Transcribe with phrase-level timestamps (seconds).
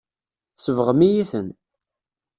[0.55, 1.47] Tsebɣem-iyi-ten.